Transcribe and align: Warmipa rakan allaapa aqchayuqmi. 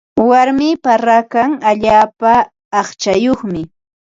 Warmipa 0.29 0.91
rakan 1.07 1.51
allaapa 1.71 2.33
aqchayuqmi. 2.81 3.61